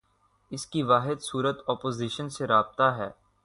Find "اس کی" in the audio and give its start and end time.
0.51-0.83